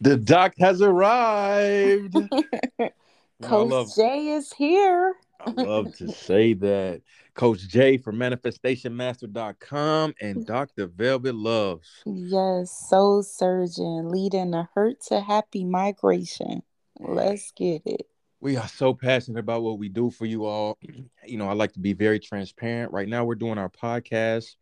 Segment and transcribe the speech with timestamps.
[0.00, 2.14] The doc has arrived.
[3.42, 5.14] Coach love- Jay is here.
[5.40, 7.00] I love to say that.
[7.34, 10.86] Coach J from manifestationmaster.com and Dr.
[10.88, 11.88] Velvet Loves.
[12.04, 16.62] Yes, soul surgeon leading a hurt to happy migration.
[16.98, 18.06] Let's get it.
[18.40, 20.76] We are so passionate about what we do for you all.
[21.26, 22.92] You know, I like to be very transparent.
[22.92, 24.56] Right now, we're doing our podcast.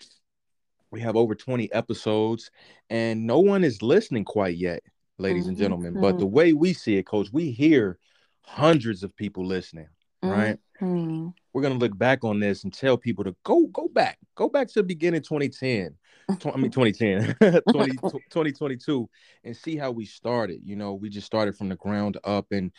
[0.90, 2.50] We have over 20 episodes,
[2.90, 4.82] and no one is listening quite yet,
[5.18, 5.98] ladies and Mhm, gentlemen.
[6.00, 7.98] But the way we see it, Coach, we hear
[8.42, 9.88] hundreds of people listening,
[10.22, 10.58] right?
[10.80, 11.34] Mhm.
[11.52, 14.68] we're gonna look back on this and tell people to go go back go back
[14.68, 15.96] to the beginning 2010
[16.28, 17.92] i mean 2010 20,
[18.30, 19.08] 2022
[19.44, 22.70] and see how we started you know we just started from the ground up and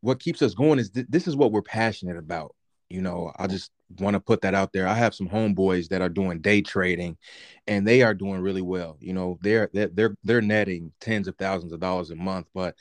[0.00, 2.54] what keeps us going is th- this is what we're passionate about
[2.92, 6.02] you know i just want to put that out there i have some homeboys that
[6.02, 7.16] are doing day trading
[7.66, 11.72] and they are doing really well you know they're they're they're, netting tens of thousands
[11.72, 12.74] of dollars a month but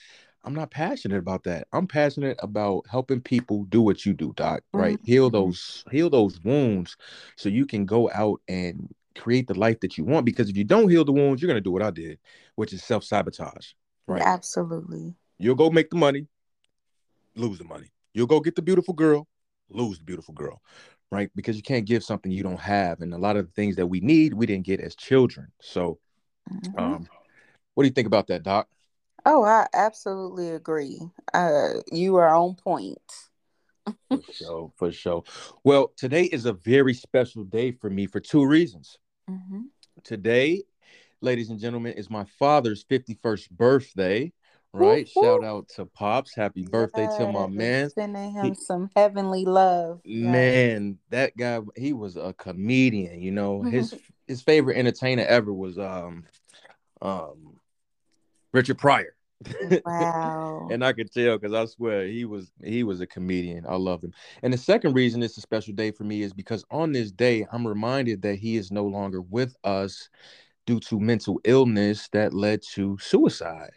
[0.43, 1.67] I'm not passionate about that.
[1.71, 4.63] I'm passionate about helping people do what you do, Doc.
[4.73, 4.99] Right?
[5.03, 5.33] Heal Mhm.
[5.33, 6.97] those heal those wounds
[7.35, 10.25] so you can go out and create the life that you want.
[10.25, 12.17] Because if you don't heal the wounds, you're gonna do what I did,
[12.55, 13.73] which is self-sabotage.
[14.07, 14.23] Right.
[14.23, 15.13] Absolutely.
[15.37, 16.27] You'll go make the money,
[17.35, 17.91] lose the money.
[18.13, 19.27] You'll go get the beautiful girl,
[19.75, 20.61] lose the beautiful girl.
[21.11, 21.29] Right?
[21.35, 23.01] Because you can't give something you don't have.
[23.01, 25.51] And a lot of the things that we need, we didn't get as children.
[25.61, 25.99] So
[26.49, 26.77] Mhm.
[26.77, 27.07] um
[27.73, 28.67] what do you think about that, Doc?
[29.25, 30.99] oh, I absolutely agree.
[31.33, 32.99] Uh, you are on point.
[34.09, 35.23] For sure, for sure.
[35.63, 38.97] Well, today is a very special day for me for two reasons.
[39.29, 39.69] Mhm.
[40.03, 40.63] Today,
[41.21, 44.31] ladies and gentlemen, is my father's 51st birthday.
[44.73, 45.09] Right?
[45.15, 46.33] Whoop, Shout out to Pops.
[46.33, 47.89] Happy birthday to my man.
[47.89, 49.99] Sending him He- some heavenly love.
[50.03, 50.31] Yes.
[50.31, 53.61] Man, that guy, he was a comedian, you know.
[53.61, 53.93] His
[54.27, 56.23] his favorite entertainer ever was um
[57.01, 57.59] um
[58.53, 59.15] Richard Pryor.
[59.85, 60.67] Wow.
[60.69, 63.65] and I could tell because I swear he was he was a comedian.
[63.67, 64.13] I love him.
[64.43, 67.45] And the second reason it's a special day for me is because on this day
[67.51, 70.09] I'm reminded that he is no longer with us
[70.67, 73.71] due to mental illness that led to suicide.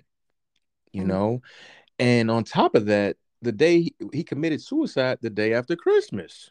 [0.95, 1.09] You Mm.
[1.09, 1.43] know,
[1.99, 6.51] and on top of that, the day he, he committed suicide, the day after Christmas,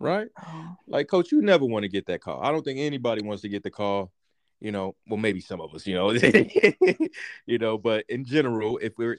[0.00, 0.28] right?
[0.46, 2.42] Oh, Like, coach, you never want to get that call.
[2.42, 4.12] I don't think anybody wants to get the call.
[4.60, 6.10] You know, well, maybe some of us, you know,
[7.46, 9.18] you know, but in general, if we're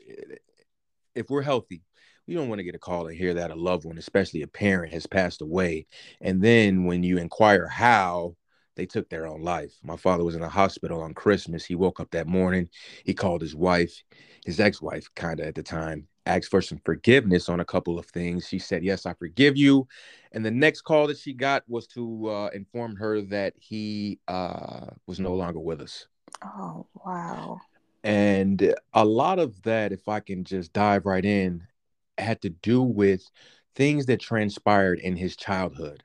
[1.16, 1.81] if we're healthy,
[2.27, 4.47] we don't want to get a call and hear that a loved one, especially a
[4.47, 5.85] parent, has passed away.
[6.22, 8.35] And then when you inquire how
[8.75, 11.65] they took their own life, my father was in a hospital on Christmas.
[11.65, 12.69] He woke up that morning.
[13.03, 14.03] He called his wife,
[14.45, 18.05] his ex-wife, kind of at the time, asked for some forgiveness on a couple of
[18.07, 18.47] things.
[18.47, 19.87] She said, "Yes, I forgive you."
[20.31, 24.87] And the next call that she got was to uh, inform her that he uh,
[25.07, 26.07] was no longer with us.
[26.43, 27.59] oh wow.
[28.03, 31.65] And a lot of that, if I can just dive right in,
[32.17, 33.29] had to do with
[33.75, 36.03] things that transpired in his childhood.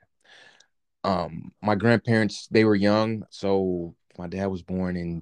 [1.03, 5.21] Um, my grandparents, they were young, so my dad was born in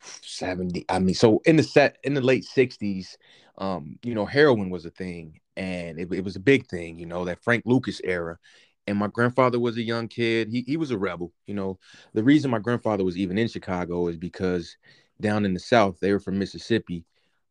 [0.00, 0.84] 70.
[0.88, 3.16] I mean, so in the set in the late 60s,
[3.58, 7.06] um, you know, heroin was a thing, and it, it was a big thing, you
[7.06, 8.38] know, that Frank Lucas era.
[8.86, 10.48] And my grandfather was a young kid.
[10.50, 11.78] He he was a rebel, you know.
[12.12, 14.76] The reason my grandfather was even in Chicago is because
[15.20, 17.06] down in the South, they were from Mississippi.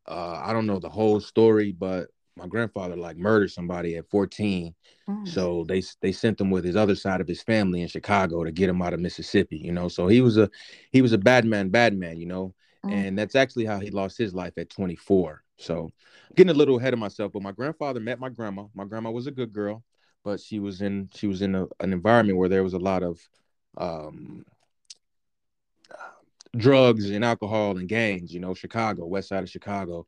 [0.08, 4.74] Uh, I don't know the whole story, but my grandfather like murdered somebody at 14.
[5.08, 5.28] Mm.
[5.28, 8.52] So they they sent him with his other side of his family in Chicago to
[8.52, 9.88] get him out of Mississippi, you know.
[9.88, 10.50] So he was a
[10.92, 12.54] he was a bad man, bad man, you know.
[12.86, 12.92] Mm.
[12.92, 15.44] And that's actually how he lost his life at 24.
[15.58, 18.66] So I'm getting a little ahead of myself, but my grandfather met my grandma.
[18.74, 19.84] My grandma was a good girl,
[20.24, 23.04] but she was in she was in a, an environment where there was a lot
[23.04, 23.20] of
[23.78, 24.46] um
[26.56, 30.06] drugs and alcohol and gangs, you know, Chicago, west side of Chicago.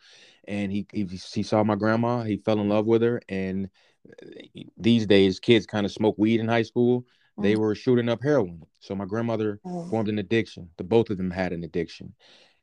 [0.47, 3.21] And he he, he saw my grandma, he fell in love with her.
[3.29, 3.69] And
[4.07, 7.05] uh, these days, kids kind of smoke weed in high school.
[7.37, 7.59] They Mm.
[7.59, 8.63] were shooting up heroin.
[8.79, 9.85] So my grandmother Oh.
[9.89, 10.69] formed an addiction.
[10.77, 12.13] The both of them had an addiction.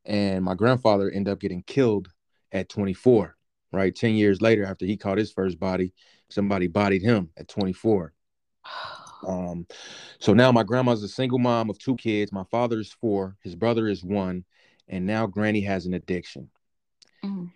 [0.05, 2.09] And my grandfather ended up getting killed
[2.53, 3.37] at 24,
[3.73, 3.95] right?
[3.95, 5.93] 10 years later, after he caught his first body,
[6.31, 8.13] somebody bodied him at 24.
[9.27, 9.67] Um,
[10.19, 12.33] so now my grandma's a single mom of two kids.
[12.33, 14.45] My father is four, his brother is one,
[14.89, 16.51] and now Granny has an addiction.
[17.25, 17.51] Mm.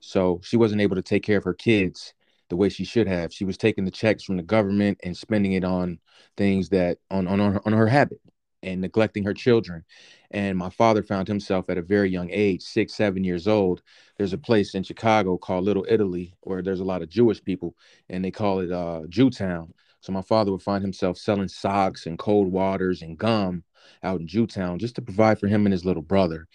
[0.00, 2.14] So she wasn't able to take care of her kids
[2.48, 3.32] the way she should have.
[3.32, 5.98] She was taking the checks from the government and spending it on
[6.36, 8.20] things that on on her, on her habit
[8.62, 9.84] and neglecting her children.
[10.30, 13.82] And my father found himself at a very young age, six, seven years old.
[14.16, 17.74] There's a place in Chicago called Little Italy where there's a lot of Jewish people,
[18.08, 19.72] and they call it uh, Jewtown.
[20.00, 23.64] So my father would find himself selling socks and cold waters and gum
[24.02, 26.46] out in Jewtown just to provide for him and his little brother.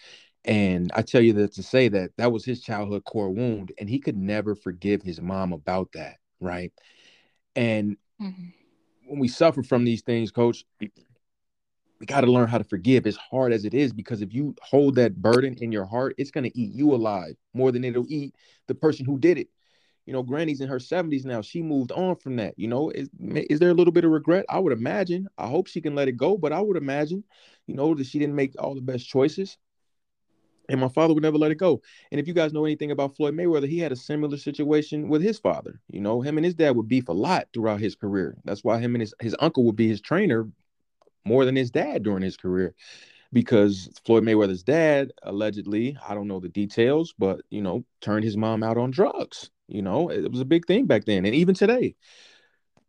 [0.46, 3.90] And I tell you that to say that that was his childhood core wound, and
[3.90, 6.74] he could never forgive his mom about that, right?
[7.56, 8.48] And mm-hmm.
[9.08, 13.16] when we suffer from these things, coach, we got to learn how to forgive as
[13.16, 16.44] hard as it is because if you hold that burden in your heart, it's going
[16.44, 18.36] to eat you alive more than it'll eat
[18.68, 19.48] the person who did it.
[20.06, 21.42] You know, Granny's in her 70s now.
[21.42, 22.54] She moved on from that.
[22.58, 24.46] You know, is, is there a little bit of regret?
[24.50, 25.28] I would imagine.
[25.38, 27.24] I hope she can let it go, but I would imagine,
[27.68, 29.58] you know, that she didn't make all the best choices.
[30.70, 31.82] And my father would never let it go.
[32.12, 35.22] And if you guys know anything about Floyd Mayweather, he had a similar situation with
[35.22, 35.82] his father.
[35.90, 38.38] You know, him and his dad would beef a lot throughout his career.
[38.46, 40.48] That's why him and his, his uncle would be his trainer
[41.26, 42.74] more than his dad during his career
[43.34, 48.38] because Floyd Mayweather's dad allegedly, I don't know the details, but you know, turned his
[48.38, 49.50] mom out on drugs.
[49.74, 51.96] You know, it was a big thing back then and even today.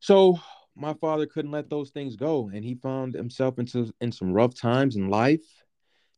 [0.01, 0.39] So
[0.77, 4.55] my father couldn't let those things go and he found himself into in some rough
[4.55, 5.41] times in life.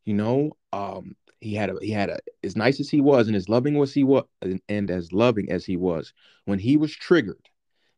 [0.04, 3.36] You know, um, he had a he had a as nice as he was and
[3.36, 4.24] as loving as he was
[4.68, 6.12] and, as loving as he was,
[6.46, 7.48] when he was triggered,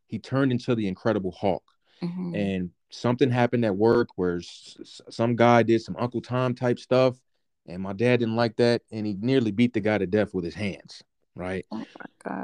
[0.07, 1.65] he turned into the incredible Hulk.
[2.03, 2.35] Mm-hmm.
[2.35, 7.17] And something happened at work where some guy did some Uncle Tom type stuff,
[7.67, 10.45] and my dad didn't like that, and he nearly beat the guy to death with
[10.45, 11.03] his hands.
[11.39, 11.65] Right.
[11.71, 11.85] Oh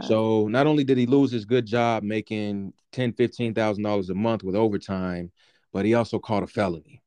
[0.00, 4.14] so not only did he lose his good job making ten, fifteen thousand dollars a
[4.14, 5.32] month with overtime,
[5.72, 7.02] but he also caught a felony.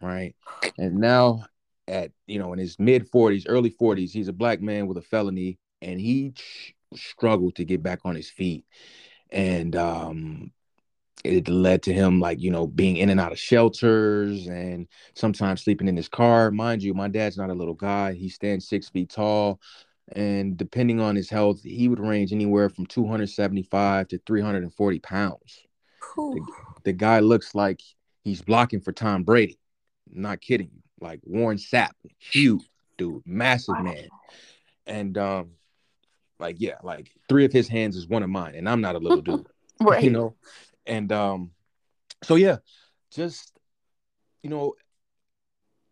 [0.00, 0.36] Right.
[0.78, 1.44] And now
[1.88, 5.02] at you know in his mid 40s, early 40s, he's a black man with a
[5.02, 6.34] felony, and he
[6.94, 8.64] struggled to get back on his feet.
[9.30, 10.52] And um,
[11.24, 15.62] it led to him like you know being in and out of shelters and sometimes
[15.62, 18.88] sleeping in his car mind you my dad's not a little guy he stands six
[18.88, 19.60] feet tall
[20.12, 25.66] and depending on his health he would range anywhere from 275 to 340 pounds.
[26.16, 26.46] The,
[26.84, 27.80] the, guy looks like
[28.24, 29.58] he's blocking for tom brady.
[30.10, 30.82] Not kidding you.
[31.00, 33.82] Like warren sapp huge dude massive wow.
[33.82, 34.08] man.
[34.86, 35.50] And um
[36.40, 38.98] like yeah like three of his hands is one of mine and i'm not a
[38.98, 39.46] little dude
[39.80, 40.04] right.
[40.04, 40.34] you know?
[40.86, 41.50] And um
[42.22, 42.58] so yeah
[43.12, 43.52] just
[44.42, 44.74] you know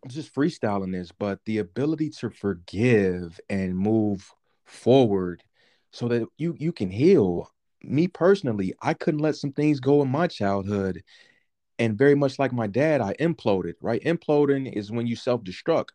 [0.03, 4.31] I'm just freestyling this but the ability to forgive and move
[4.65, 5.43] forward
[5.91, 7.51] so that you you can heal.
[7.83, 11.03] Me personally i couldn't let some things go in my childhood
[11.79, 14.03] and very much like my dad i imploded right?
[14.03, 15.89] Imploding is when you self-destruct.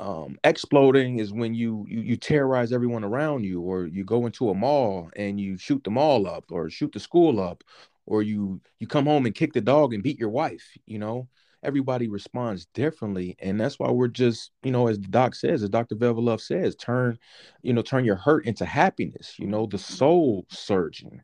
[0.00, 4.48] Um, exploding is when you, you you terrorize everyone around you or you go into
[4.50, 7.62] a mall and you shoot them all up or shoot the school up
[8.06, 11.28] or you you come home and kick the dog and beat your wife you know
[11.62, 15.68] everybody responds differently and that's why we're just you know as the doc says as
[15.68, 17.18] dr velvet love says turn
[17.62, 21.22] you know turn your hurt into happiness you know the soul surgeon.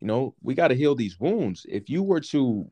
[0.00, 1.64] You know we got to heal these wounds.
[1.68, 2.70] If you were to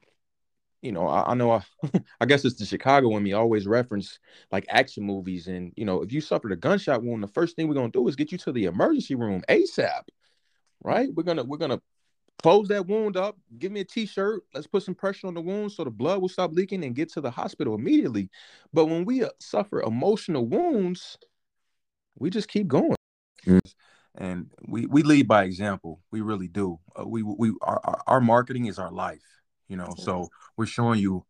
[0.83, 1.63] you know i, I know I,
[2.21, 4.19] I guess it's the chicago in me always reference
[4.53, 7.69] like action movies and you know if you suffered a gunshot wound the first thing
[7.69, 10.03] we're going to do is get you to the emergency room asap
[10.85, 11.09] right?
[11.13, 11.81] We're gonna we're gonna
[12.45, 15.73] close that wound up, give me a t-shirt, let's put some pressure on the wound
[15.73, 18.29] so the blood will stop leaking and get to the hospital immediately.
[18.71, 21.17] But when we uh, suffer emotional wounds,
[22.19, 22.97] we just keep going.
[24.15, 26.03] And we we lead by example.
[26.11, 26.81] We really do.
[26.95, 29.25] Uh, we we our, our marketing is our life,
[29.67, 29.95] you know.
[29.97, 31.25] So we're showing you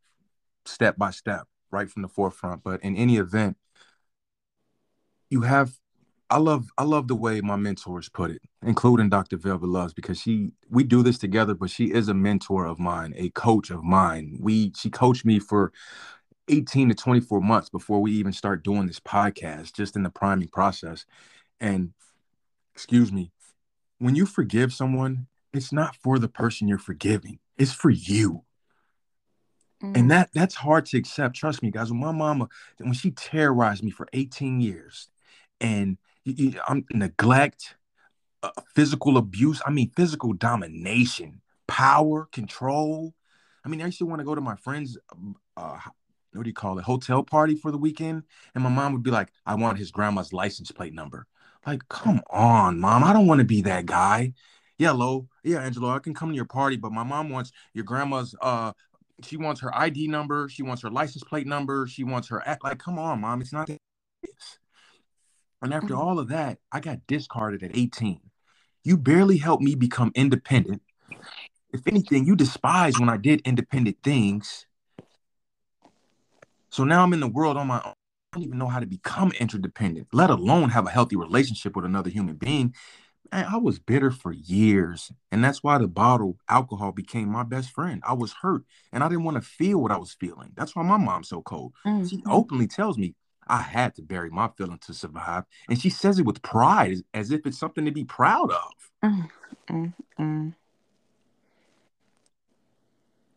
[0.67, 2.65] step by step right from the forefront.
[2.65, 3.57] But in any event,
[5.31, 5.79] you have
[6.31, 9.37] I love I love the way my mentors put it, including Dr.
[9.37, 13.15] Velvet Loves, because she we do this together, but she is a mentor of mine,
[13.17, 14.39] a coach of mine.
[14.41, 15.73] We she coached me for
[16.49, 20.49] 18 to 24 months before we even start doing this podcast, just in the priming
[20.49, 21.05] process.
[21.61, 21.93] And
[22.75, 23.31] excuse me,
[23.99, 28.45] when you forgive someone, it's not for the person you're forgiving, it's for you.
[29.83, 29.97] Mm-hmm.
[29.97, 31.37] And that that's hard to accept.
[31.37, 31.91] Trust me, guys.
[31.91, 35.09] When my mama, when she terrorized me for 18 years,
[35.61, 35.99] and
[36.67, 37.77] I'm neglect,
[38.43, 39.61] uh, physical abuse.
[39.67, 43.15] I mean, physical domination, power, control.
[43.65, 44.99] I mean, I used to want to go to my friend's,
[45.57, 45.79] uh,
[46.33, 49.11] what do you call it, hotel party for the weekend, and my mom would be
[49.11, 51.27] like, "I want his grandma's license plate number."
[51.67, 54.35] Like, come on, mom, I don't want to be that guy.
[54.79, 57.85] Yeah, Lo, yeah, Angelo, I can come to your party, but my mom wants your
[57.85, 58.73] grandma's uh
[59.23, 62.65] she wants her ID number, she wants her license plate number, she wants her act
[62.65, 63.79] like, come on, mom, it's not that.
[65.65, 66.03] And after mm-hmm.
[66.03, 68.21] all of that, I got discarded at 18.
[68.85, 70.83] You barely helped me become independent.
[71.73, 74.67] If anything, you despised when I did independent things.
[76.69, 77.95] So now I'm in the world on my own.
[78.33, 81.85] I don't even know how to become interdependent, let alone have a healthy relationship with
[81.85, 82.75] another human being.
[83.33, 85.13] Man, I was bitter for years.
[85.33, 88.03] And that's why the bottle alcohol became my best friend.
[88.07, 90.51] I was hurt and I didn't want to feel what I was feeling.
[90.57, 91.73] That's why my mom's so cold.
[91.87, 92.07] Mm-hmm.
[92.07, 93.15] She openly tells me,
[93.47, 95.45] I had to bury my feelings to survive.
[95.69, 98.73] And she says it with pride, as if it's something to be proud of.
[99.05, 99.31] Mm,
[99.69, 100.55] mm, mm.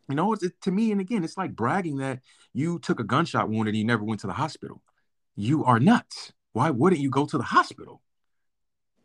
[0.09, 2.19] You know, it's it, to me, and again, it's like bragging that
[2.53, 4.81] you took a gunshot wound and you never went to the hospital.
[5.35, 6.31] You are nuts.
[6.53, 8.01] Why wouldn't you go to the hospital?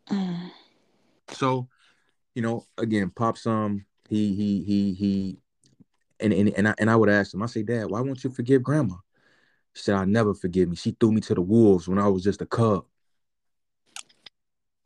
[0.09, 0.51] Mm.
[1.29, 1.67] So,
[2.35, 5.37] you know, again, Pop's um, he he he he,
[6.19, 7.43] and and and I and I would ask him.
[7.43, 8.95] I say, Dad, why won't you forgive Grandma?
[9.73, 10.75] She said, I'll never forgive me.
[10.75, 12.85] She threw me to the wolves when I was just a cub."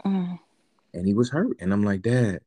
[0.05, 0.39] Mm.
[0.93, 2.39] And he was hurt, and I'm like, Dad,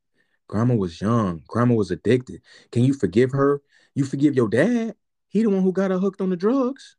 [0.49, 1.43] Grandma was young.
[1.47, 2.43] Grandma was addicted.
[2.73, 3.63] Can you forgive her?
[3.95, 4.97] You forgive your dad.
[5.29, 6.97] He the one who got her hooked on the drugs.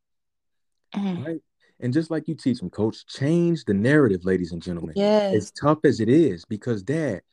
[0.95, 1.25] Mm.
[1.25, 1.41] Right?
[1.79, 4.93] And just like you teach me, coach, change the narrative, ladies and gentlemen.
[4.95, 5.35] Yes.
[5.35, 7.23] As tough as it is, because dad,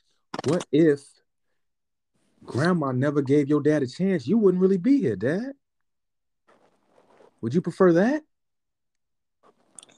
[0.45, 1.03] what if
[2.45, 4.27] grandma never gave your dad a chance?
[4.27, 5.53] You wouldn't really be here, dad.
[7.41, 8.23] Would you prefer that?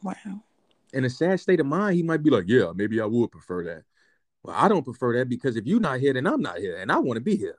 [0.03, 0.43] Wow.
[0.93, 3.65] In a sad state of mind, he might be like, Yeah, maybe I would prefer
[3.65, 3.83] that.
[4.43, 6.91] Well, I don't prefer that because if you're not here, then I'm not here, and
[6.91, 7.57] I want to be here.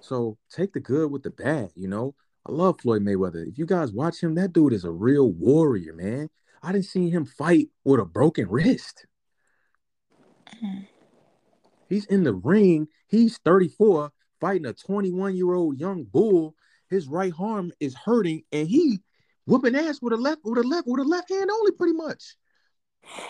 [0.00, 2.14] So take the good with the bad, you know.
[2.46, 3.46] I love Floyd Mayweather.
[3.46, 6.30] If you guys watch him, that dude is a real warrior, man.
[6.62, 9.06] I didn't see him fight with a broken wrist.
[10.64, 10.86] Mm.
[11.88, 12.88] He's in the ring.
[13.06, 16.54] He's 34, fighting a 21 year old young bull.
[16.90, 19.00] His right arm is hurting, and he
[19.46, 22.36] whooping ass with a left, with a left, with a left hand only, pretty much.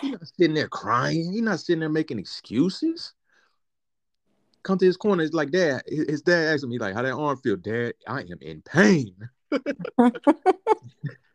[0.01, 1.31] He's not sitting there crying.
[1.31, 3.13] He's not sitting there making excuses.
[4.63, 5.23] Come to his corner.
[5.23, 5.83] It's like, Dad.
[5.87, 7.93] His dad asking me, like, how that arm feel, Dad?
[8.07, 9.15] I am in pain.
[9.51, 9.61] his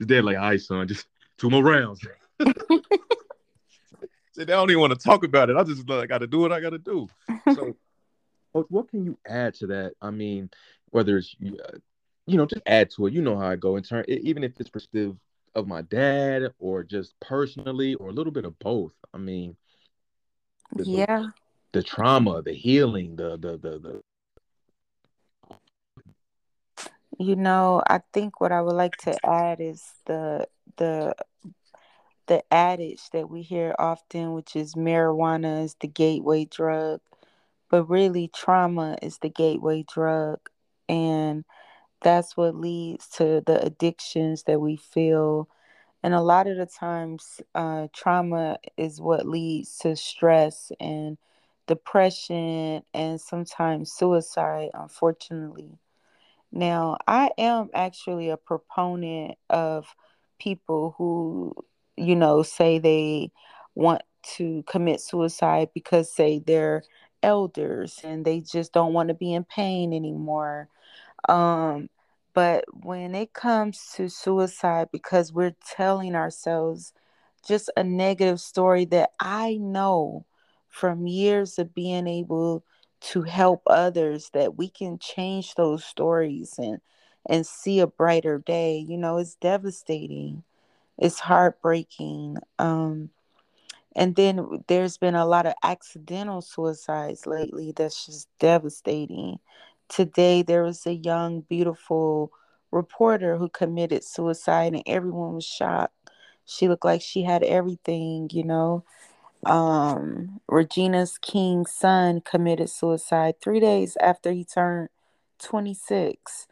[0.07, 1.07] dad, like, all right, son, just
[1.39, 2.01] two more rounds.
[4.33, 5.57] Said, I don't even want to talk about it.
[5.57, 7.07] I just like, got to do what I got to do.
[7.55, 7.77] So,
[8.53, 9.93] what can you add to that?
[10.03, 10.51] I mean,
[10.91, 11.79] whether it's, uh,
[12.27, 13.13] you know, just add to it.
[13.13, 15.17] You know how I go in turn, even if it's perspective
[15.55, 18.93] of my dad or just personally or a little bit of both.
[19.13, 19.57] I mean,
[20.75, 21.27] the, yeah,
[21.73, 24.01] the, the trauma, the healing, the the the the.
[27.19, 31.15] You know, I think what I would like to add is the the
[32.27, 37.01] the adage that we hear often, which is marijuana is the gateway drug,
[37.69, 40.39] but really trauma is the gateway drug,
[40.89, 41.45] and
[42.05, 45.49] that's what leads to the addictions that we feel.
[46.05, 51.19] And a lot of the times, uh, trauma is what leads to stress and
[51.67, 55.79] depression and sometimes suicide, unfortunately.
[56.53, 59.87] Now, I am actually a proponent of
[60.39, 61.55] people who,
[61.97, 63.33] you know, say they
[63.75, 64.03] want
[64.37, 66.85] to commit suicide because, say, they're
[67.23, 70.69] elders and they just don't want to be in pain anymore.
[71.29, 71.89] Um,
[72.35, 76.93] but when it comes to suicide, because we're telling ourselves
[77.47, 80.27] just a negative story that I know
[80.69, 82.65] from years of being able
[83.01, 86.81] to help others that we can change those stories and
[87.29, 90.43] and see a brighter day you know it's devastating.
[90.99, 93.11] It's heartbreaking um
[93.97, 99.39] and then there's been a lot of accidental suicides lately that's just devastating
[99.89, 102.33] today there was a young, beautiful
[102.71, 105.95] reporter who committed suicide, and everyone was shocked.
[106.45, 108.85] She looked like she had everything, you know.
[109.47, 114.89] Um, Regina's King's son committed suicide three days after he turned
[115.39, 116.47] 26.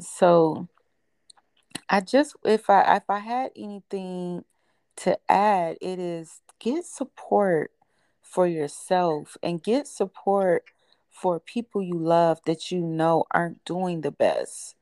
[0.00, 0.68] So
[1.88, 4.44] I just if I if I had anything
[4.96, 7.72] to add, it is get support
[8.22, 10.64] for yourself and get support
[11.20, 14.74] for people you love that you know aren't doing the best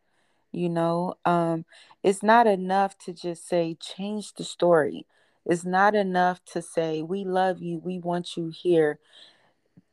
[0.52, 1.14] you know?
[1.25, 1.64] Um
[2.02, 5.07] it's not enough to just say change the story.
[5.45, 8.99] It's not enough to say we love you we want you here.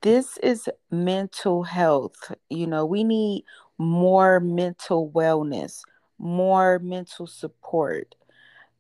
[0.02, 2.86] This is mental health you know?
[2.86, 3.44] We need
[3.78, 5.82] more mental wellness
[6.20, 8.16] more mental support.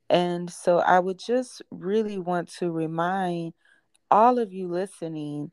[0.09, 3.53] And so i would just really want to remind
[4.11, 5.51] all of you listening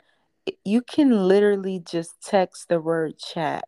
[0.65, 3.65] you can literally just text the word chat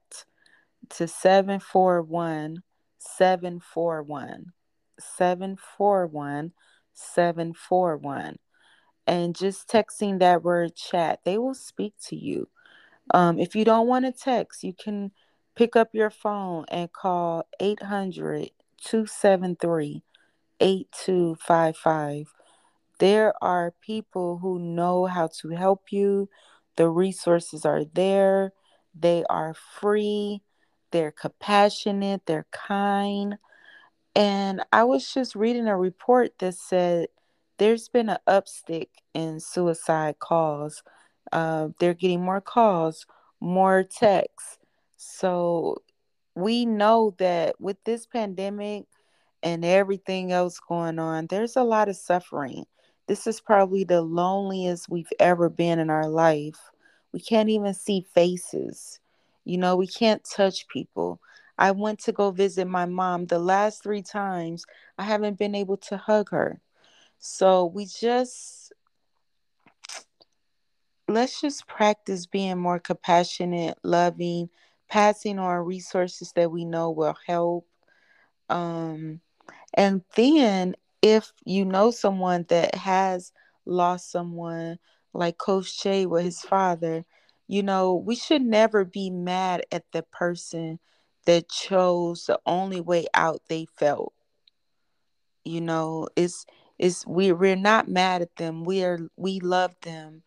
[0.91, 2.63] to 741
[2.99, 4.53] 741
[4.99, 6.53] 741
[6.95, 8.37] 741
[9.07, 12.49] and just texting that word chat they will speak to you.
[13.13, 15.11] Um, if you don't want to text you can
[15.57, 18.51] pick up your phone and call 800
[18.85, 20.03] 273
[20.61, 22.33] 8255
[22.99, 26.29] there are people who know how to help you
[26.77, 28.53] the resources are there,
[28.95, 30.43] they are free,
[30.91, 33.37] they're compassionate, they're kind.
[34.15, 37.09] And I was just reading a report that said
[37.59, 40.83] there's been an upstick in suicide calls.
[41.31, 43.07] Uh, they're getting more calls,
[43.41, 44.59] more texts.
[44.97, 45.83] So
[46.35, 48.85] we know that with this pandemic
[49.43, 52.65] and everything else going on, there's a lot of suffering.
[53.13, 56.71] This is probably the loneliest we've ever been in our life.
[57.13, 59.01] We can't even see faces.
[59.45, 61.21] You know, we can't touch people.
[61.59, 64.65] I went to go visit my mom the last three times.
[64.97, 66.59] I haven't been able to hug her.
[67.19, 68.73] So we just
[71.07, 74.49] let's just practice being more compassionate, loving,
[74.89, 77.67] passing on resources that we know will help.
[78.49, 79.21] Um,
[79.75, 83.33] and then if you know someone that has
[83.67, 84.79] lost someone,
[85.13, 87.05] like Coach J with his father,
[87.49, 90.79] you know, we should never be mad at the person
[91.27, 94.15] that chose the only way out they felt.
[95.45, 96.47] You know, it's
[96.79, 98.65] it's we we're not mad at them.
[98.65, 100.23] We are we love them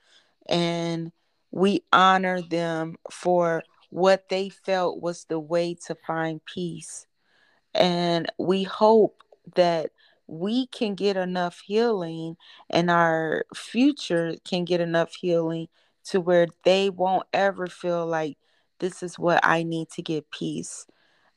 [0.47, 1.11] and
[1.51, 7.07] we honor them for what they felt was the way to find peace.
[7.73, 9.23] And we hope
[9.55, 9.91] that
[10.27, 12.37] we can get enough healing
[12.69, 15.67] and our future can get enough healing
[16.05, 18.37] to where they won't ever feel like
[18.79, 20.85] this is what I need to get peace.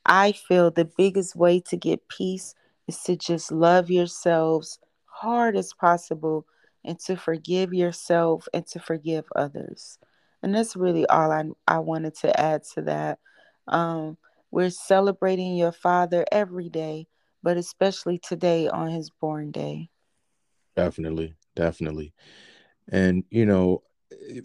[0.04, 2.54] I feel the biggest way to get peace
[2.86, 6.46] is to just love yourselves hard as possible
[6.84, 9.98] and to forgive yourself and to forgive others.
[10.42, 13.18] And that's really all I, I wanted to add to that.
[13.66, 14.16] Um,
[14.50, 17.06] we're celebrating your father every day,
[17.42, 19.90] but especially today on his born day.
[20.76, 22.12] Definitely, definitely.
[22.90, 23.82] And, you know,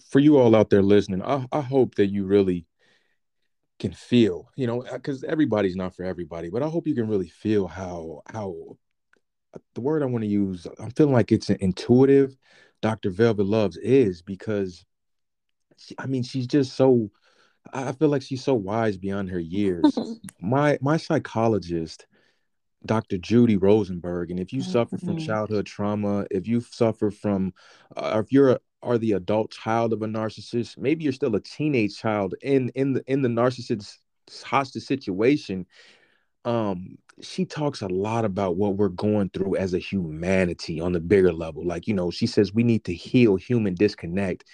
[0.10, 2.66] for you all out there listening, I, I hope that you really
[3.80, 7.30] can feel, you know, because everybody's not for everybody, but I hope you can really
[7.30, 8.78] feel how, how
[9.76, 12.36] the word I want to use, I'm feeling like it's an intuitive.
[12.82, 13.10] Dr.
[13.10, 14.86] Velvet Loves is because,
[15.78, 17.10] she, I mean, she's just so.
[17.72, 19.98] I feel like she's so wise beyond her years.
[20.42, 22.06] my my psychologist,
[22.86, 23.18] Dr.
[23.18, 25.26] Judy Rosenberg, and if you suffer from mm-hmm.
[25.26, 27.54] childhood trauma, if you suffer from,
[27.96, 31.40] uh, if you're a, are the adult child of a narcissist, maybe you're still a
[31.40, 33.98] teenage child in in the in the narcissist
[34.44, 35.66] hostage situation.
[36.46, 41.00] Um, she talks a lot about what we're going through as a humanity on the
[41.00, 41.66] bigger level.
[41.66, 44.46] Like, you know, she says we need to heal human disconnect.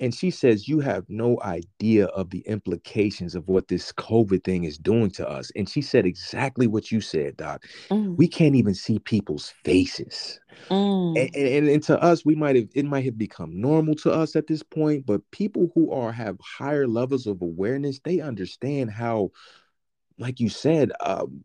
[0.00, 4.64] And she says, you have no idea of the implications of what this COVID thing
[4.64, 5.50] is doing to us.
[5.56, 7.64] And she said exactly what you said, Doc.
[7.90, 8.16] Mm.
[8.16, 10.38] We can't even see people's faces.
[10.70, 11.18] Mm.
[11.20, 14.36] And, and, and, to us, we might have it might have become normal to us
[14.36, 19.30] at this point, but people who are have higher levels of awareness, they understand how,
[20.18, 21.44] like you said, um,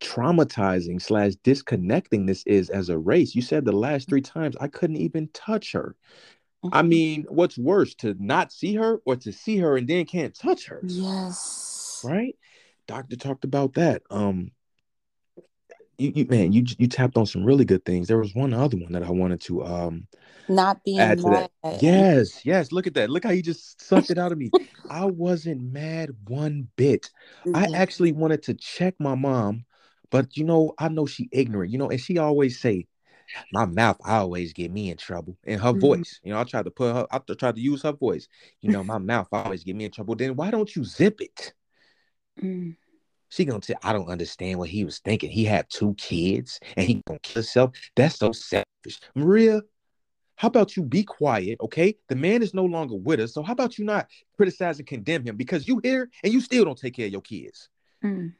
[0.00, 3.34] traumatizing slash disconnecting this is as a race.
[3.34, 5.96] You said the last three times I couldn't even touch her.
[6.72, 10.34] I mean, what's worse to not see her or to see her and then can't
[10.34, 10.80] touch her?
[10.84, 12.02] Yes.
[12.04, 12.36] Right?
[12.86, 14.02] Doctor talked about that.
[14.10, 14.50] Um
[15.98, 18.08] you, you man, you you tapped on some really good things.
[18.08, 20.06] There was one other one that I wanted to um
[20.48, 21.50] not being add to mad.
[21.62, 21.82] that.
[21.82, 22.70] Yes, yes.
[22.70, 23.10] Look at that.
[23.10, 24.50] Look how you just sucked it out of me.
[24.90, 27.10] I wasn't mad one bit.
[27.44, 27.56] Mm-hmm.
[27.56, 29.64] I actually wanted to check my mom
[30.10, 32.86] but you know, I know she ignorant, you know, and she always say,
[33.52, 35.36] my mouth always get me in trouble.
[35.44, 35.80] and her mm-hmm.
[35.80, 38.28] voice, you know, I tried to put her, I tried to use her voice.
[38.60, 40.14] You know, my mouth always get me in trouble.
[40.14, 41.52] Then why don't you zip it?
[42.42, 42.76] Mm.
[43.28, 45.30] She gonna say, I don't understand what he was thinking.
[45.30, 47.72] He had two kids and he gonna kill himself.
[47.96, 49.00] That's so selfish.
[49.14, 49.62] Maria,
[50.36, 51.58] how about you be quiet?
[51.60, 51.96] Okay.
[52.08, 53.34] The man is no longer with us.
[53.34, 56.64] So how about you not criticize and condemn him because you here and you still
[56.64, 57.68] don't take care of your kids?
[58.04, 58.34] Mm.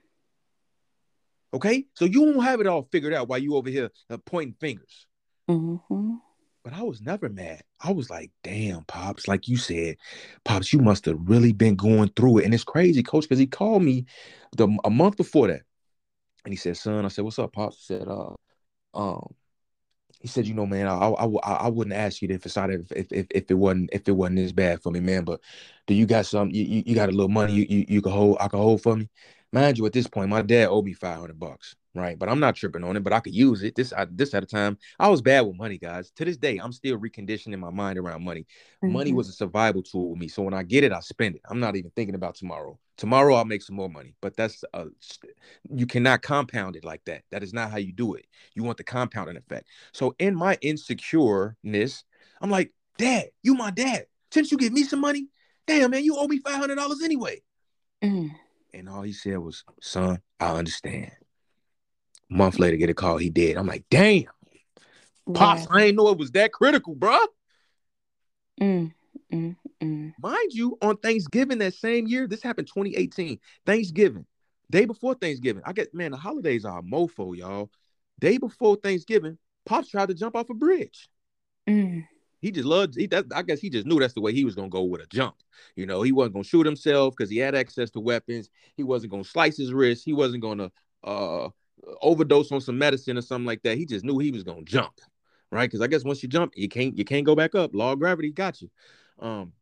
[1.57, 4.55] Okay, so you won't have it all figured out while you over here uh, pointing
[4.61, 5.07] fingers.
[5.49, 6.17] Mm-hmm.
[6.63, 7.63] But I was never mad.
[7.81, 9.97] I was like, damn, pops, like you said,
[10.45, 12.45] pops, you must have really been going through it.
[12.45, 14.05] And it's crazy, coach, because he called me
[14.55, 15.63] the a month before that,
[16.45, 17.79] and he said, son, I said, what's up, pops?
[17.79, 18.35] He said, uh,
[18.93, 19.35] um,
[20.21, 22.93] he said, you know, man, I, I, I wouldn't ask you if it's not if,
[22.93, 25.25] if if it wasn't if it wasn't this bad for me, man.
[25.25, 25.41] But
[25.87, 26.51] do you got some?
[26.51, 28.37] You, you got a little money you, you you can hold?
[28.41, 29.09] I can hold for me.
[29.57, 32.19] Mind you, at this point, my dad owed me 500 bucks, right?
[32.19, 33.75] But I'm not tripping on it, but I could use it.
[33.75, 36.11] This I, this at a time, I was bad with money, guys.
[36.17, 38.47] To this day, I'm still reconditioning my mind around money.
[38.85, 38.93] Mm-hmm.
[38.93, 40.29] Money was a survival tool with me.
[40.29, 41.41] So when I get it, I spend it.
[41.49, 42.79] I'm not even thinking about tomorrow.
[42.99, 44.85] Tomorrow I'll make some more money, but that's uh,
[45.75, 47.23] you cannot compound it like that.
[47.31, 48.27] That is not how you do it.
[48.53, 49.69] You want the compounding effect.
[49.93, 52.05] So in my insecureness,
[52.43, 54.05] I'm like, Dad, you my dad.
[54.31, 55.29] Since you give me some money,
[55.67, 57.41] damn man, you owe me five hundred dollars anyway.
[58.05, 58.33] Mm.
[58.77, 61.13] And all he said was, son, I understand.
[62.29, 63.57] month later, get a call, he did.
[63.57, 64.25] I'm like, damn,
[65.33, 67.19] pops, I ain't know it was that critical, bro.
[68.61, 68.93] Mm,
[69.33, 70.13] mm, mm.
[70.21, 74.27] Mind you, on Thanksgiving that same year, this happened 2018, Thanksgiving,
[74.71, 75.63] day before Thanksgiving.
[75.65, 77.71] I get man, the holidays are a mofo, y'all.
[78.19, 81.09] Day before Thanksgiving, Pops tried to jump off a bridge.
[81.69, 82.07] Mm.
[82.41, 82.97] He just loved.
[82.97, 85.01] He, that, I guess he just knew that's the way he was gonna go with
[85.01, 85.37] a jump.
[85.75, 88.51] You know, he wasn't gonna shoot himself because he had access to weapons.
[88.77, 90.05] He wasn't gonna slice his wrist.
[90.05, 90.71] He wasn't gonna
[91.03, 91.49] uh,
[92.03, 93.79] overdose on some medicine or something like that.
[93.79, 95.01] He just knew he was gonna jump,
[95.51, 95.69] right?
[95.69, 97.75] Because I guess once you jump, you can't you can't go back up.
[97.75, 98.71] Law of gravity got you.
[99.19, 99.53] Um,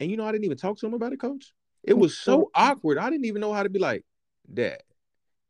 [0.00, 1.52] and you know, I didn't even talk to him about it, coach.
[1.82, 2.98] It was so awkward.
[2.98, 4.04] I didn't even know how to be like,
[4.52, 4.82] Dad,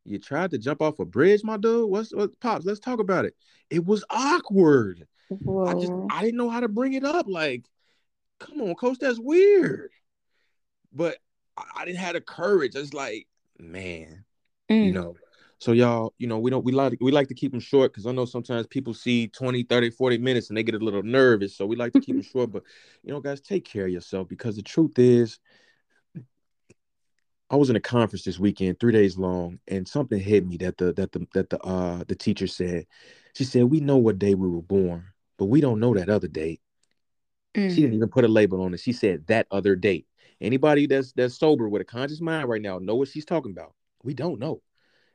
[0.04, 1.90] you tried to jump off a bridge, my dude.
[1.90, 2.64] What's what pops?
[2.64, 3.34] Let's talk about it.
[3.68, 5.06] It was awkward.
[5.38, 5.66] Whoa.
[5.66, 7.26] I just I didn't know how to bring it up.
[7.28, 7.64] Like,
[8.38, 9.90] come on, coach, that's weird.
[10.92, 11.18] But
[11.56, 12.74] I, I didn't have the courage.
[12.74, 13.26] It's like,
[13.58, 14.24] man,
[14.70, 14.86] Mm.
[14.86, 15.16] you know.
[15.58, 18.06] So y'all, you know, we don't we like we like to keep them short because
[18.06, 21.54] I know sometimes people see 20, 30, 40 minutes and they get a little nervous.
[21.54, 22.50] So we like to keep them short.
[22.50, 22.62] But
[23.04, 25.38] you know, guys, take care of yourself because the truth is,
[27.50, 30.78] I was in a conference this weekend, three days long, and something hit me that
[30.78, 32.86] the that the that the uh the teacher said.
[33.34, 35.04] She said, We know what day we were born,
[35.40, 36.60] but we don't know that other date.
[37.54, 37.70] Mm.
[37.70, 38.80] She didn't even put a label on it.
[38.80, 40.06] She said that other date.
[40.38, 43.72] Anybody that's that's sober with a conscious mind right now know what she's talking about.
[44.04, 44.60] We don't know.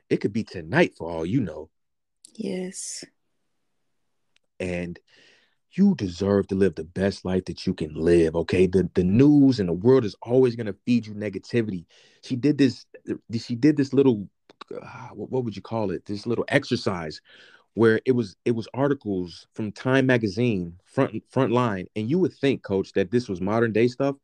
[0.09, 1.69] It could be tonight for all you know.
[2.33, 3.05] Yes.
[4.59, 4.99] And
[5.73, 8.35] you deserve to live the best life that you can live.
[8.35, 8.65] Okay.
[8.65, 11.85] The the news and the world is always gonna feed you negativity.
[12.23, 12.87] She did this,
[13.39, 14.27] she did this little
[14.73, 16.03] uh, what, what would you call it?
[16.05, 17.21] This little exercise
[17.75, 22.33] where it was it was articles from Time magazine front front line, and you would
[22.33, 24.15] think, coach, that this was modern day stuff.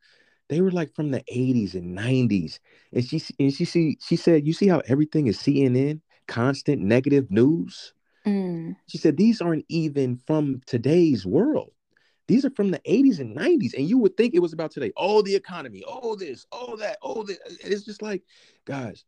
[0.48, 2.58] They were like from the 80s and 90s.
[2.92, 7.30] And she and she see she said, You see how everything is CNN, constant negative
[7.30, 7.94] news?
[8.26, 8.76] Mm.
[8.86, 11.72] She said, These aren't even from today's world.
[12.28, 13.74] These are from the 80s and 90s.
[13.74, 14.92] And you would think it was about today.
[14.96, 17.38] Oh, the economy, oh, this, oh, that, oh, this.
[17.60, 18.22] It's just like,
[18.64, 19.04] guys,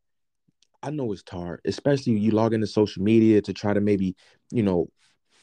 [0.85, 4.17] I know it's hard, especially you log into social media to try to maybe,
[4.53, 4.91] you know,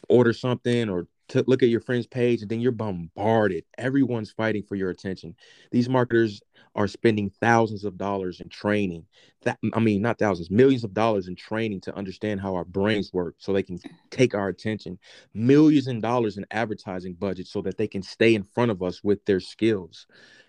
[0.07, 3.63] order something or to look at your friend's page and then you're bombarded.
[3.77, 5.35] Everyone's fighting for your attention.
[5.71, 6.41] These marketers
[6.75, 9.07] are spending thousands of dollars in training.
[9.41, 13.11] That I mean, not thousands, millions of dollars in training to understand how our brains
[13.11, 13.79] work so they can
[14.11, 14.99] take our attention.
[15.33, 19.03] Millions in dollars in advertising budget so that they can stay in front of us
[19.03, 20.05] with their skills.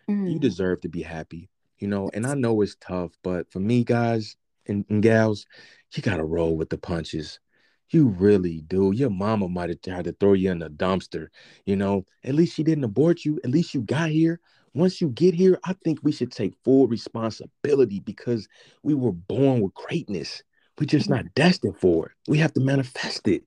[0.09, 0.41] You Mm.
[0.41, 2.11] deserve to be happy, you know.
[2.13, 5.47] And I know it's tough, but for me, guys and, and gals,
[5.95, 7.41] you gotta roll with the punches.
[7.91, 8.93] You really do.
[8.93, 11.29] Your mama might have tried to throw you in the dumpster,
[11.67, 12.07] you know.
[12.25, 13.39] At least she didn't abort you.
[13.45, 14.41] At least you got here.
[14.75, 18.49] Once you get here, I think we should take full responsibility because
[18.83, 20.43] we were born with greatness.
[20.81, 22.13] We're just not destined for it.
[22.29, 23.45] We have to manifest it.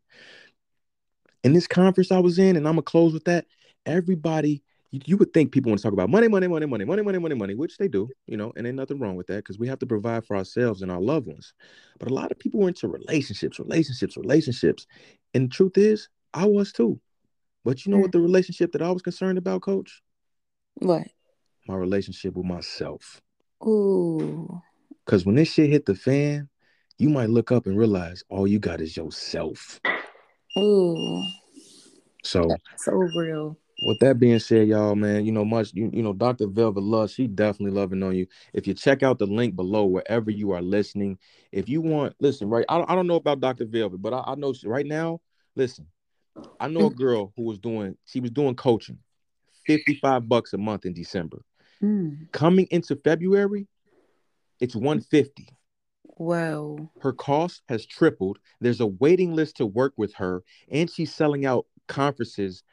[1.43, 3.45] In this conference I was in, and I'm gonna close with that.
[3.87, 4.63] Everybody,
[5.05, 7.35] you, would think people want to talk about money, money, money, money, money, money, money,
[7.35, 9.79] money, which they do, you know, and ain't nothing wrong with that because we have
[9.79, 11.53] to provide for ourselves and our loved ones.
[11.99, 14.87] But a lot of people are into relationships, relationships, relationships.
[15.33, 16.99] And the truth is, I was too.
[17.63, 18.13] But you know what mm.
[18.13, 20.01] the relationship that I was concerned about, coach?
[20.75, 21.07] What?
[21.67, 23.21] My relationship with myself.
[23.65, 24.61] Ooh.
[25.05, 26.49] Because when this shit hit the fan,
[26.97, 29.79] you might look up and realize all you got is yourself.
[30.57, 31.23] Ooh.
[32.23, 33.57] So So real.
[33.85, 36.47] With that being said, y'all, man, you know, much you, you know, Dr.
[36.47, 38.25] Velvet Love, she definitely loving on you.
[38.51, 41.19] If you check out the link below wherever you are listening,
[41.51, 42.65] if you want, listen, right?
[42.67, 43.65] I don't, I don't know about Dr.
[43.65, 45.21] Velvet, but I, I know she- right now,
[45.55, 45.85] listen,
[46.59, 48.97] I know a girl who was doing, she was doing coaching,
[49.67, 51.43] 55 bucks a month in December.
[51.83, 52.31] Mm.
[52.31, 53.67] Coming into February,
[54.59, 55.47] it's 150.
[56.17, 56.89] Wow.
[57.01, 58.39] Her cost has tripled.
[58.61, 62.63] There's a waiting list to work with her, and she's selling out conferences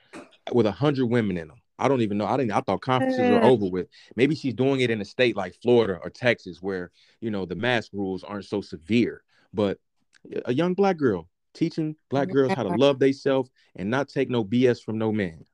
[0.53, 1.59] with a hundred women in them.
[1.79, 2.27] I don't even know.
[2.27, 2.53] I didn't.
[2.53, 3.89] I thought conferences are over with.
[4.15, 7.57] Maybe she's doing it in a state like Florida or Texas, where you know the
[7.57, 9.23] mask rules aren't so severe.
[9.53, 9.79] But
[10.45, 14.45] a young black girl teaching black girls how to love themselves and not take no
[14.45, 15.45] BS from no man.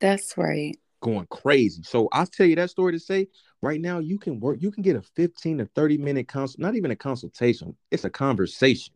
[0.00, 0.76] That's right.
[1.00, 1.82] Going crazy.
[1.82, 3.28] So I'll tell you that story to say
[3.60, 4.58] right now you can work.
[4.60, 6.60] You can get a 15 to 30 minute consult.
[6.60, 7.76] Not even a consultation.
[7.90, 8.94] It's a conversation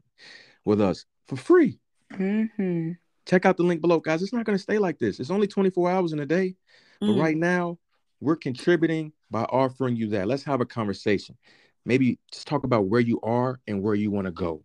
[0.65, 1.81] with us for free.
[2.13, 2.93] Mm-hmm.
[3.29, 4.23] Check out the link below, guys.
[4.23, 5.21] It's not going to stay like this.
[5.21, 6.57] It's only 24 hours in a day.
[7.01, 7.21] But Mm.
[7.21, 7.79] right now,
[8.21, 10.27] we're contributing by offering you that.
[10.27, 11.37] Let's have a conversation.
[11.85, 14.65] Maybe just talk about where you are and where you want to go.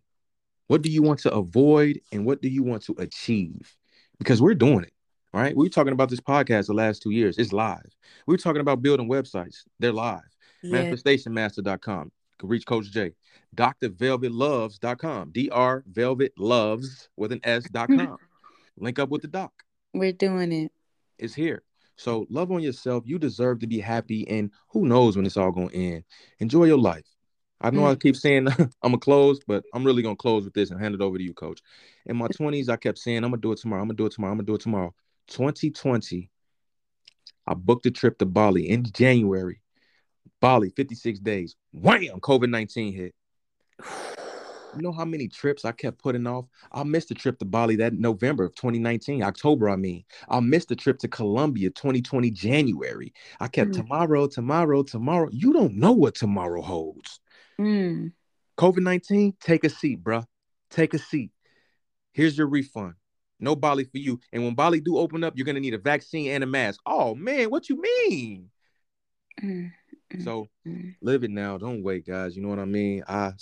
[0.66, 3.76] What do you want to avoid and what do you want to achieve?
[4.18, 4.92] Because we're doing it,
[5.32, 5.54] right?
[5.54, 7.36] We were talking about this podcast the last two years.
[7.38, 7.84] It's live.
[8.26, 9.58] We were talking about building websites.
[9.78, 10.22] They're live.
[10.62, 10.84] Yeah.
[10.90, 12.10] Manifestationmaster.com.
[12.38, 13.12] can reach Coach J.
[13.54, 15.30] DrVelvetLoves.com.
[15.30, 18.16] D-R Velvet Loves with an S.com.
[18.76, 19.52] Link up with the doc.
[19.92, 20.72] We're doing it.
[21.18, 21.62] It's here.
[21.96, 23.04] So love on yourself.
[23.06, 24.26] You deserve to be happy.
[24.28, 26.04] And who knows when it's all gonna end.
[26.40, 27.06] Enjoy your life.
[27.60, 27.92] I know mm.
[27.92, 30.94] I keep saying I'm gonna close, but I'm really gonna close with this and hand
[30.94, 31.60] it over to you, coach.
[32.06, 34.12] In my 20s, I kept saying, I'm gonna do it tomorrow, I'm gonna do it
[34.12, 34.94] tomorrow, I'm gonna do it tomorrow.
[35.28, 36.30] 2020,
[37.46, 39.60] I booked a trip to Bali in January.
[40.40, 41.56] Bali, 56 days.
[41.72, 42.20] Wham!
[42.20, 43.14] COVID 19 hit.
[44.76, 46.46] You know how many trips I kept putting off?
[46.72, 50.04] I missed the trip to Bali that November of 2019, October, I mean.
[50.28, 53.12] I missed the trip to Colombia 2020, January.
[53.40, 53.76] I kept mm.
[53.76, 55.28] tomorrow, tomorrow, tomorrow.
[55.32, 57.20] You don't know what tomorrow holds.
[57.60, 58.12] Mm.
[58.58, 60.24] COVID 19, take a seat, bruh.
[60.70, 61.30] Take a seat.
[62.12, 62.94] Here's your refund.
[63.40, 64.20] No Bali for you.
[64.32, 66.80] And when Bali do open up, you're gonna need a vaccine and a mask.
[66.86, 68.50] Oh man, what you mean?
[69.42, 69.72] Mm.
[70.22, 70.94] So mm.
[71.00, 71.58] live it now.
[71.58, 72.36] Don't wait, guys.
[72.36, 73.02] You know what I mean?
[73.08, 73.32] I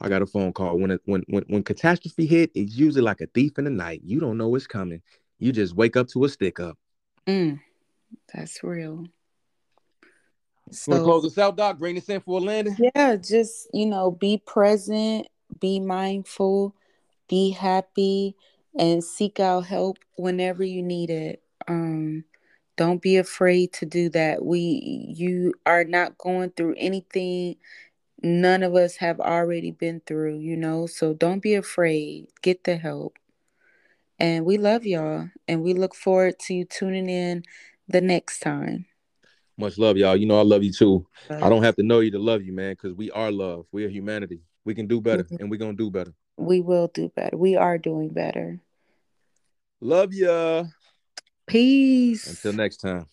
[0.00, 0.78] I got a phone call.
[0.78, 4.00] When it when when when catastrophe hit, it's usually like a thief in the night.
[4.04, 5.02] You don't know what's coming.
[5.38, 6.78] You just wake up to a stick up.
[7.26, 7.60] Mm,
[8.32, 9.06] that's real.
[10.70, 11.78] So, Want to close us out, Doc?
[11.78, 12.76] Bring this in for a landing.
[12.94, 15.26] Yeah, just you know, be present,
[15.60, 16.74] be mindful,
[17.28, 18.36] be happy,
[18.78, 21.42] and seek out help whenever you need it.
[21.68, 22.24] Um,
[22.76, 24.44] don't be afraid to do that.
[24.44, 27.56] We, you are not going through anything
[28.22, 30.86] none of us have already been through, you know.
[30.86, 32.28] So don't be afraid.
[32.42, 33.18] Get the help.
[34.18, 37.42] And we love y'all, and we look forward to you tuning in
[37.88, 38.84] the next time.
[39.56, 40.16] Much love, y'all.
[40.16, 41.06] You know I love you too.
[41.30, 43.66] I don't have to know you to love you, man, because we are love.
[43.72, 44.42] We are humanity.
[44.64, 45.36] We can do better, mm-hmm.
[45.40, 46.14] and we're gonna do better.
[46.36, 47.36] We will do better.
[47.36, 48.60] We are doing better.
[49.80, 50.64] Love ya.
[51.46, 52.26] Peace.
[52.28, 53.06] Until next time.